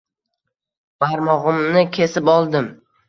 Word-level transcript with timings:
Barmog'imni 1.05 1.85
kesib 1.99 2.33
oldim. 2.37 2.73